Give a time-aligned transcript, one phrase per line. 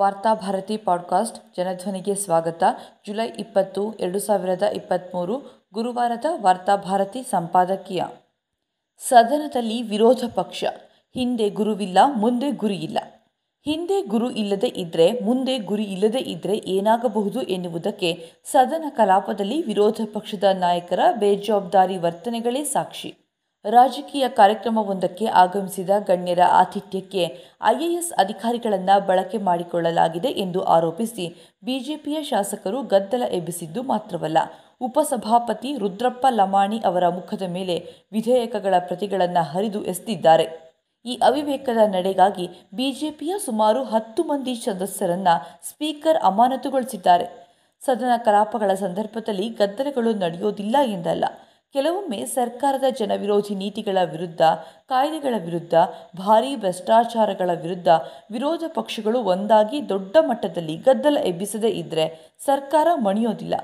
[0.00, 2.62] Varthabharati podcast ಜನಧ್ವನಿಗೆ ಸ್ವಾಗತ.
[3.06, 8.02] July ಇಪ್ಪತ್ತು, ಎರಡು ಸಾವಿರದ ಇಪ್ಪತ್ತ್ಮೂರು ಗುರುವಾರದ ವಾರ್ತಾಭಾರತಿ ಸಂಪಾದಕೀಯ.
[9.08, 10.64] ಸದನದಲ್ಲಿ ವಿರೋಧ ಪಕ್ಷ.
[11.14, 12.98] ಹಿಂದೆ ಗುರುವಿಲ್ಲ, ಮುಂದೆ ಗುರಿ ಇಲ್ಲ.
[13.64, 21.00] ಹಿಂದೆ ಗುರು ಇಲ್ಲದೆ ಇದ್ದರೆ ಮುಂದೆ ಗುರಿ ಇಲ್ಲದೆ ಇದ್ದರೆ ಏನಾಗಬಹುದು ಎನ್ನುವುದಕ್ಕೆ ಸದನ ಕಲಾಪದಲ್ಲಿ ವಿರೋಧ ಪಕ್ಷದ ನಾಯಕರ
[21.18, 23.14] ಬೇಜವಾಬ್ದಾರಿ ವರ್ತನೆಗಳೇ ಸಾಕ್ಷಿ.
[23.64, 33.82] ರಾಜಕೀಯ ಕಾರ್ಯಕ್ರಮವೊಂದಕ್ಕೆ ಆಗಮಿಸಿದ ಗಣ್ಯರ ಆತಿಥ್ಯಕ್ಕೆ ಐಎಎಸ್ ಅಧಿಕಾರಿಗಳನ್ನು ಬಳಕೆ ಮಾಡಿಕೊಳ್ಳಲಾಗಿದೆ ಎಂದು ಆರೋಪಿಸಿ ಬಿಜೆಪಿಯ ಶಾಸಕರು ಗದ್ದಲ ಎಬ್ಬಿಸಿದ್ದು
[33.82, 34.38] ಮಾತ್ರವಲ್ಲ.
[34.80, 37.76] ಉಪಸಭಾಪತಿ ರುದ್ರಪ್ಪ ಲಮಾಣಿ ಅವರ ಮುಖದ ಮೇಲೆ
[38.12, 40.46] ವಿಧೇಯಕಗಳ ಪ್ರತಿಗಳನ್ನು ಹರಿದು ಎಸೆದಿದ್ದಾರೆ.
[41.04, 45.28] ಈ ಅವಿವೇಕದ ನಡೆಗಾಗಿ ಬಿಜೆಪಿಯ ಸುಮಾರು ಹತ್ತು ಮಂದಿ ಸದಸ್ಯರನ್ನ
[45.62, 47.50] ಸ್ಪೀಕರ್ ಅಮಾನತುಗೊಳಿಸಿದ್ದಾರೆ.
[47.84, 51.24] ಸದನ ಕಲಾಪಗಳ ಸಂದರ್ಭದಲ್ಲಿ ಗದ್ದಲಗಳು ನಡೆಯೋದಿಲ್ಲ ಎಂದಲ್ಲ.
[51.72, 54.42] ಕೆಲವೊಮ್ಮೆ ಸರ್ಕಾರದ ಜನವಿರೋಧಿ ನೀತಿಗಳ ವಿರುದ್ಧ,
[54.88, 55.74] ಕಾಯ್ದೆಗಳ ವಿರುದ್ಧ,
[56.16, 57.88] ಭಾರೀ ಭ್ರಷ್ಟಾಚಾರಗಳ ವಿರುದ್ಧ
[58.32, 63.54] ವಿರೋಧ ಪಕ್ಷಗಳು ಒಂದಾಗಿ ದೊಡ್ಡ ಮಟ್ಟದಲ್ಲಿ ಗದ್ದಲ ಎಬ್ಬಿಸದೇ ಇದ್ದರೆ ಸರ್ಕಾರ ಮಣಿಯೋದಿಲ್ಲ.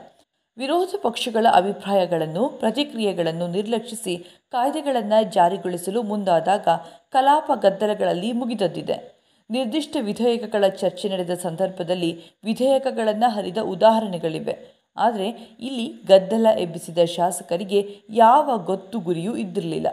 [0.59, 4.17] ವಿರೋಧ ಪಕ್ಷಗಳ ಅಭಿಪ್ರಾಯಗಳನ್ನು, ಪ್ರತಿಕ್ರಿಯೆಗಳನ್ನು ನಿರ್ಲಕ್ಷಿಸಿ
[4.53, 6.69] ಕಾಯ್ದೆಗಳನ್ನು ಜಾರಿಗೊಳಿಸಲು ಮುಂದಾದಾಗ
[7.13, 9.17] ಕಲಾಪ ಗದ್ದಲಗಳಲ್ಲಿ ಮುಗಿದದ್ದಿದೆ.
[9.51, 14.76] ನಿರ್ದಿಷ್ಟ ವಿಧೇಯಕಗಳ ಚರ್ಚೆ ನಡೆದ ಸಂದರ್ಭದಲ್ಲಿ ವಿಧೇಯಕಗಳನ್ನು ಹರಿದ ಉದಾಹರಣೆಗಳಿವೆ.
[14.99, 19.87] ಆದರೆ ಇಲ್ಲಿ ಗದ್ದಲ ಎಬ್ಬಿಸಿದ ಶಾಸಕರಿಗೆ ಯಾವ ಗೊತ್ತು ಗುರಿಯೂ ಇದ್ದಿರಲಿಲ್ಲ.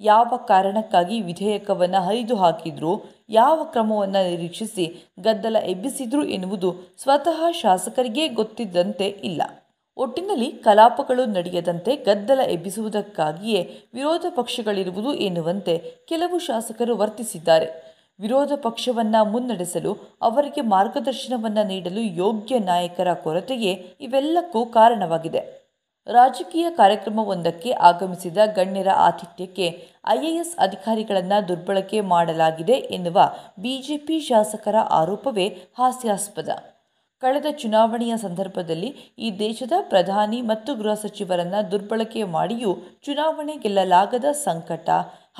[0.00, 9.42] ಯಾವ ಕಾರಣಕ್ಕಾಗಿ ವಿಧೇಯಕವನ್ನು ಹರಿದು ಹಾಕಿದ್ರು, ಯಾವ ಕ್ರಮವನ್ನು ನಿರೀಕ್ಷಿಸಿ ಗದ್ದಲ ಎಬ್ಬಿಸಿದ್ರು ಎನ್ನುವುದು ಸ್ವತಃ ಶಾಸಕರಿಗೇ ಗೊತ್ತಿದ್ದಂತೆ ಇಲ್ಲ.
[9.96, 17.87] ಒಟ್ಟಿನಲ್ಲಿ ಕಲಾಪಗಳು ನಡೆಯದಂತೆ ಗದ್ದಲ ಎಬ್ಬಿಸುವುದಕ್ಕಾಗಿಯೇ ವಿರೋಧ ಪಕ್ಷಗಳಿರುವುದು ಎನ್ನುವಂತೆ ಕೆಲವು ಶಾಸಕರು ವರ್ತಿಸಿದ್ದಾರೆ.
[18.20, 25.58] ವಿರೋಧ ಪಕ್ಷವನ್ನ ಮುನ್ನಡೆಸಲು, ಅವರಿಗೆ ಮಾರ್ಗದರ್ಶನವನ್ನ ನೀಡಲು ಯೋಗ್ಯ ನಾಯಕರ ಕೊರತೆಯೇ ಇವೆಲ್ಲಕ್ಕೂ ಕಾರಣವಾಗಿದೆ.
[26.06, 29.66] ರಾಜಕೀಯ ಕಾರ್ಯಕ್ರಮವೊಂದಕ್ಕೆ ಆಗಮಿಸಿದ ಗಣ್ಯರ ಆತಿಥ್ಯಕ್ಕೆ
[30.08, 33.18] ಐಎಎಸ್ ಅಧಿಕಾರಿಗಳನ್ನು ದುರ್ಬಳಕೆ ಮಾಡಲಾಗಿದೆ ಎನ್ನುವ
[33.58, 35.46] ಬಿಜೆಪಿ ಶಾಸಕರ ಆರೋಪವೇ
[35.78, 36.48] ಹಾಸ್ಯಾಸ್ಪದ.
[37.22, 44.88] ಕಳೆದ ಚುನಾವಣೆಯ ಸಂದರ್ಭದಲ್ಲಿ ಈ ದೇಶದ ಪ್ರಧಾನಿ ಮತ್ತು ಗೃಹ ಸಚಿವರನ್ನು ದುರ್ಬಳಕೆ ಮಾಡಿಯೂ ಚುನಾವಣೆ ಗೆಲ್ಲಲಾಗದ ಸಂಕಟ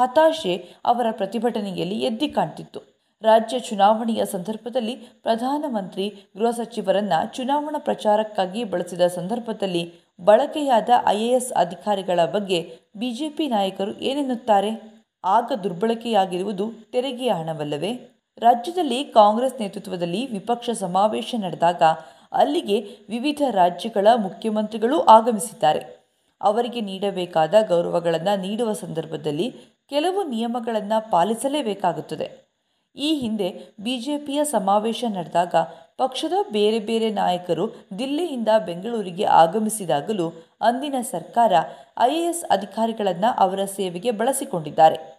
[0.00, 2.80] ಹತಾಶೆ ಅವರ ಪ್ರತಿಭಟನೆಯಲ್ಲಿ ಎದ್ದಿ ಕಾಣ್ತಿತ್ತು.
[3.22, 13.48] ರಾಜ್ಯ ಚುನಾವಣೆಯ ಸಂದರ್ಭದಲ್ಲಿ ಪ್ರಧಾನಮಂತ್ರಿ, ಗೃಹ ಸಚಿವರನ್ನ ಚುನಾವಣಾ ಪ್ರಚಾರಕ್ಕಾಗಿ ಬಳಸಿದ ಸಂದರ್ಭದಲ್ಲಿ ಬಳಕೆಯಾದ ಐಎಎಸ್ ಅಧಿಕಾರಿಗಳ ಬಗ್ಗೆ ಬಿಜೆಪಿ
[13.48, 15.02] ನಾಯಕರು ಏನೆನ್ನುತ್ತಾರೆ?
[15.24, 17.92] ಆಗ ದುರ್ಬಳಕೆಯಾಗಿರುವುದು ತೆರಿಗೆಯ ಹಣವಲ್ಲವೇ?
[18.38, 21.82] ರಾಜ್ಯದಲ್ಲಿ ಕಾಂಗ್ರೆಸ್ ನೇತೃತ್ವದಲ್ಲಿ ವಿಪಕ್ಷ ಸಮಾವೇಶ ನಡೆದಾಗ
[22.32, 25.97] ಅಲ್ಲಿಗೆ ವಿವಿಧ ರಾಜ್ಯಗಳ ಮುಖ್ಯಮಂತ್ರಿಗಳು ಆಗಮಿಸಿದ್ದಾರೆ.
[26.40, 29.50] ಅವರಿಗೆ ನೀಡಬೇಕಾದ ಗೌರವಗಳನ್ನು ನೀಡುವ ಸಂದರ್ಭದಲ್ಲಿ
[29.88, 32.48] ಕೆಲವು ನಿಯಮಗಳನ್ನು ಪಾಲಿಸಲೇಬೇಕಾಗುತ್ತದೆ.
[32.96, 35.54] ಈ ಹಿಂದೆ ಬಿ ಜೆ ಪಿಯ ಸಮಾವೇಶ ನಡೆದಾಗ
[35.98, 41.52] ಪಕ್ಷದ ಬೇರೆ ಬೇರೆ ನಾಯಕರು ದಿಲ್ಲಿಯಿಂದ ಬೆಂಗಳೂರಿಗೆ ಆಗಮಿಸಿದಾಗಲೂ ಅಂದಿನ ಸರ್ಕಾರ
[42.00, 45.17] ಐ ಎ ಎಸ್ ಅಧಿಕಾರಿಗಳನ್ನು ಅವರ ಸೇವೆಗೆ ಬಳಸಿಕೊಂಡಿದ್ದಾರೆ.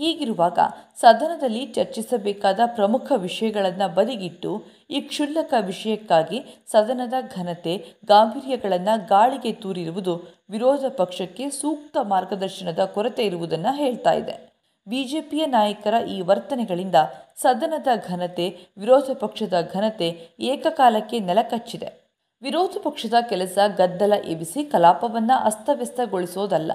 [0.00, 0.58] ಹೀಗಿರುವಾಗ
[0.96, 7.74] ಸದನದಲ್ಲಿ ಚರ್ಚಿಸಬೇಕಾದ ಪ್ರಮುಖ ವಿಷಯಗಳನ್ನು ಬದಿಗಿಟ್ಟು ಈ ಕ್ಷುಲ್ಲಕ ವಿಷಯಕ್ಕಾಗಿ ಸದನದ ಘನತೆ,
[8.04, 10.14] ಗಾಂಭೀರ್ಯಗಳನ್ನು ಗಾಳಿಗೆ ತೂರಿರುವುದು
[10.50, 14.50] ವಿರೋಧ ಪಕ್ಷಕ್ಕೆ ಸೂಕ್ತ ಮಾರ್ಗದರ್ಶನದ ಕೊರತೆ ಇರುವುದನ್ನು ಹೇಳ್ತಾ ಇದೆ.
[14.88, 16.94] ಬಿಜೆಪಿಯ ನಾಯಕರ ಈ ವರ್ತನೆಗಳಿಂದ
[17.36, 18.46] ಸದನದ ಘನತೆ,
[18.78, 21.90] ವಿರೋಧ ಪಕ್ಷದ ಘನತೆ ಏಕಕಾಲಕ್ಕೆ ನೆಲಕಚ್ಚಿದೆ.
[22.42, 26.72] ವಿರೋಧ ಪಕ್ಷದ ಕೆಲಸ ಗದ್ದಲ ಎಬ್ಬಿಸಿ ಕಲಾಪವನ್ನು ಅಸ್ತವ್ಯಸ್ತಗೊಳಿಸೋದಲ್ಲ.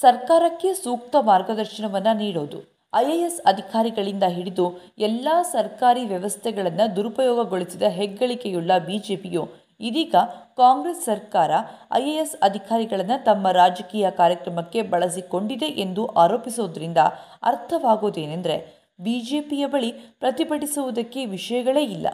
[0.00, 2.88] ಸರ್ಕಾರಕ್ಕೆ ಸೂಕ್ತ ಮಾರ್ಗದರ್ಶನವನ್ನು ನೀಡೋದು.
[2.94, 9.48] ಐಎಎಸ್ ಅಧಿಕಾರಿಗಳಿಂದ ಹಿಡಿದು ಎಲ್ಲ ಸರ್ಕಾರಿ ವ್ಯವಸ್ಥೆಗಳನ್ನು ದುರುಪಯೋಗಗೊಳಿಸಿದ ಹೆಗ್ಗಳಿಕೆಯುಳ್ಳ ಬಿಜೆಪಿಯು
[9.80, 10.14] ಇದೀಗ
[10.56, 11.50] ಕಾಂಗ್ರೆಸ್ ಸರ್ಕಾರ
[11.92, 16.98] ಐಎಎಸ್ ಅಧಿಕಾರಿಗಳನ್ನು ತಮ್ಮ ರಾಜಕೀಯ ಕಾರ್ಯಕ್ರಮಕ್ಕೆ ಬಳಸಿಕೊಂಡಿದೆ ಎಂದು ಆರೋಪಿಸುವುದರಿಂದ
[17.42, 18.56] ಅರ್ಥವಾಗುವುದೇನೆಂದರೆ
[19.00, 22.06] ಬಿಜೆಪಿಯ ಬಳಿ ಪ್ರತಿಭಟಿಸುವುದಕ್ಕೆ ವಿಷಯಗಳೇ ಇಲ್ಲ.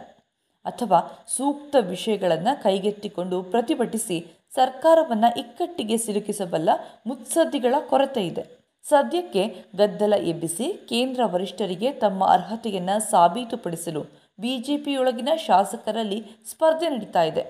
[0.73, 1.01] ಅಥವಾ
[1.37, 4.19] ಸೂಕ್ತ ವಿಷಯಗಳನ್ನು ಕೈಗೆತ್ತಿಕೊಂಡು ಪ್ರತಿಭಟಿಸಿ
[4.55, 6.71] ಸರ್ಕಾರವನ್ನು ಇಕ್ಕಟ್ಟಿಗೆ ಸಿಲುಕಿಸಬಲ್ಲ
[7.07, 8.45] ಮುತ್ಸದ್ದಿಗಳ ಕೊರತೆ ಇದೆ.
[8.85, 9.43] ಸದ್ಯಕ್ಕೆ
[9.77, 14.03] ಗದ್ದಲ ಎಬ್ಬಿಸಿ ಕೇಂದ್ರ ವರಿಷ್ಠರಿಗೆ ತಮ್ಮ ಅರ್ಹತೆಯನ್ನು ಸಾಬೀತುಪಡಿಸಲು
[14.41, 16.19] ಬಿಜೆಪಿಯೊಳಗಿನ ಶಾಸಕರಲ್ಲಿ
[16.51, 17.45] ಸ್ಪರ್ಧೆ ನಡೀತಾ ಇದೆ.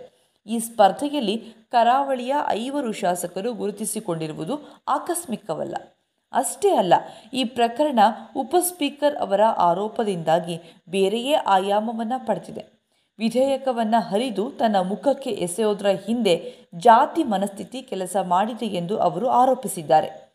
[0.46, 1.36] ಈ ಸ್ಪರ್ಧೆಯಲ್ಲಿ
[1.72, 4.54] ಕರಾವಳಿಯ ಐವರು ಶಾಸಕರು ಗುರುತಿಸಿಕೊಂಡಿರುವುದು
[4.88, 5.76] ಆಕಸ್ಮಿಕವಲ್ಲ.
[6.32, 6.94] ಅಷ್ಟೇ ಅಲ್ಲ,
[7.32, 8.00] ಈ ಪ್ರಕರಣ
[8.36, 10.56] ಉಪಸ್ಪೀಕರ್ ಅವರ ಆರೋಪದಿಂದಾಗಿ
[10.88, 12.64] ಬೇರೆಯೇ ಆಯಾಮವನ್ನು ಪಡೆದಿದೆ.
[13.18, 20.28] ವಿಧೇಯಕವನ್ನು ಹರಿದು ತನ್ನ ಮುಖಕ್ಕೆ ಎಸೆಯೋದರ ಹಿಂದೆ ಜಾತಿ ಮನಸ್ಥಿತಿ ಕೆಲಸ ಮಾಡಿದೆ ಎಂದು ಅವರು ಆರೋಪಿಸಿದ್ದಾರೆ.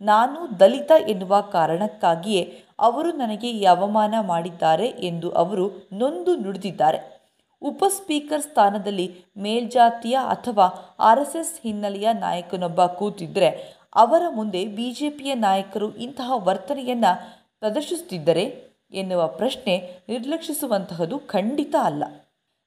[0.00, 7.20] ನಾನು ದಲಿತ ಎನ್ನುವ ಕಾರಣಕ್ಕಾಗಿಯೇ ಅವರು ನನಗೆ ಈ ಅವಮಾನ ಮಾಡಿದ್ದಾರೆ ಎಂದು ಅವರು ನೊಂದು ನುಡಿದಿದ್ದಾರೆ.
[7.62, 15.10] ಉಪ ಸ್ಪೀಕರ್ ಸ್ಥಾನದಲ್ಲಿ ಮೇಲ್ಜಾತಿಯ ಅಥವಾ ಆರ್ ಎಸ್ ಎಸ್ ಹಿನ್ನೆಲೆಯ ನಾಯಕನೊಬ್ಬ ಕೂತಿದ್ದರೆ ಅವರ ಮುಂದೆ ಬಿ ಜೆ
[15.10, 17.12] ಪಿಯ ನಾಯಕರು ಇಂತಹ ವರ್ತನೆಯನ್ನು
[17.58, 18.44] ಪ್ರದರ್ಶಿಸುತ್ತಿದ್ದರೆ
[18.92, 19.74] ಎನ್ನುವ ಪ್ರಶ್ನೆ
[20.08, 22.04] ನಿರ್ಲಕ್ಷಿಸುವಂತಹದು ಖಂಡಿತ ಅಲ್ಲ.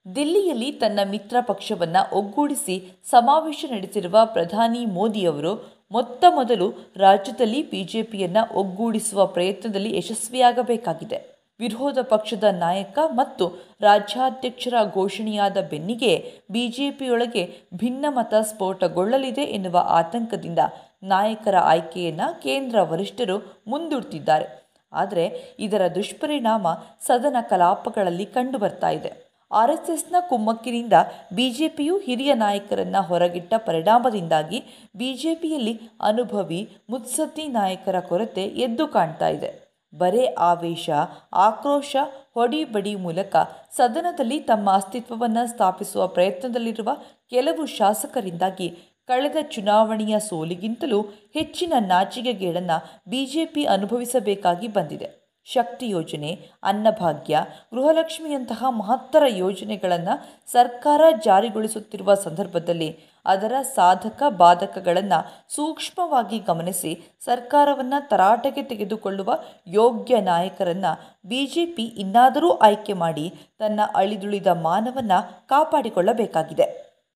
[0.06, 9.96] ದಿಲ್ಲಿಯಲ್ಲಿ ತನ್ನ ಮಿತ್ರ ಪಕ್ಷವನ್ನು ಒಗ್ಗೂಡಿಸಿ ಸಮಾವೇಶ ನಡೆಸಿರುವ ಪ್ರಧಾನಿ ಮೋದಿಯವರು ಮೊತ್ತ ಮೊದಲು ರಾಜ್ಯದಲ್ಲಿ ಬಿಜೆಪಿಯನ್ನು ಒಗ್ಗೂಡಿಸುವ ಪ್ರಯತ್ನದಲ್ಲಿ
[9.96, 11.34] ಯಶಸ್ವಿಯಾಗಬೇಕಾಗಿದೆ.
[11.60, 13.48] ವಿರೋಧ ಪಕ್ಷದ ನಾಯಕ ಮತ್ತು
[13.80, 20.58] ರಾಜ್ಯಾಧ್ಯಕ್ಷರ ಘೋಷಣೆಯಾದ ಬೆನ್ನಿಗೆ ಬಿಜೆಪಿಯೊಳಗೆ ಭಿನ್ನಮತ ಸ್ಫೋಟಗೊಳ್ಳಲಿದೆ ಎನ್ನುವ ಆತಂಕದಿಂದ
[21.02, 24.64] ನಾಯಕರ ಆಯ್ಕೆಯನ್ನು ಕೇಂದ್ರ ವರಿಷ್ಠರು ಮುಂದೂಡ್ತಿದ್ದಾರೆ.
[24.92, 26.68] ಆದರೆ ಇದರ ದುಷ್ಪರಿಣಾಮ
[27.00, 29.23] ಸದನ ಕಲಾಪಗಳಲ್ಲಿ ಕಂಡುಬರ್ತಾ ಇದೆ.
[29.54, 30.92] ಆರ್ ಎಸ್ ಎಸ್ನ ಕುಮ್ಮಕ್ಕಿನಿಂದ
[31.32, 34.62] ಬಿಜೆಪಿಯು ಹಿರಿಯ ನಾಯಕರನ್ನು ಹೊರಗಿಟ್ಟ ಪರಿಣಾಮದಿಂದಾಗಿ
[34.96, 39.64] ಬಿಜೆಪಿಯಲ್ಲಿ ಅನುಭವಿ, ಮುತ್ಸದ್ದಿ ನಾಯಕರ ಕೊರತೆ ಎದ್ದು ಕಾಣ್ತಾ ಇದೆ.
[39.94, 40.90] ಬರೇ ಆವೇಶ,
[41.32, 41.96] ಆಕ್ರೋಶ,
[42.34, 43.36] ಹೊಡಿಬಡಿ ಮೂಲಕ
[43.70, 46.96] ಸದನದಲ್ಲಿ ತಮ್ಮ ಅಸ್ತಿತ್ವವನ್ನು ಸ್ಥಾಪಿಸುವ ಪ್ರಯತ್ನದಲ್ಲಿರುವ
[47.30, 48.68] ಕೆಲವು ಶಾಸಕರಿಂದಾಗಿ
[49.06, 51.00] ಕಳೆದ ಚುನಾವಣೆಯ ಸೋಲಿಗಿಂತಲೂ
[51.32, 55.23] ಹೆಚ್ಚಿನ ನಾಚಿಕೆಗೇಡನ್ನು ಬಿಜೆಪಿ ಅನುಭವಿಸಬೇಕಾಗಿ ಬಂದಿದೆ.
[55.44, 57.40] ಶಕ್ತಿ ಯೋಜನೆ, ಅನ್ನಭಾಗ್ಯ,
[57.74, 60.14] ಗೃಹಲಕ್ಷ್ಮಿಯಂತಹ ಮಹತ್ತರ ಯೋಜನೆಗಳನ್ನು
[60.52, 65.18] ಸರ್ಕಾರ ಜಾರಿಗೊಳಿಸುತ್ತಿರುವ ಸಂದರ್ಭದಲ್ಲಿ ಅದರ ಸಾಧಕ ಬಾಧಕಗಳನ್ನು
[65.54, 76.83] ಸೂಕ್ಷ್ಮವಾಗಿ ಗಮನಿಸಿ ಸರ್ಕಾರವನ್ನು ತರಾಟೆಗೆ ತೆಗೆದುಕೊಳ್ಳುವ ಯೋಗ್ಯ ನಾಯಕರನ್ನು ಬಿಜೆಪಿ ಇನ್ನಾದರೂ ಆಯ್ಕೆ ಮಾಡಿ ತನ್ನ ಅಳಿದುಳಿದ ಮಾನವನ್ನು ಕಾಪಾಡಿಕೊಳ್ಳಬೇಕಾಗಿದೆ.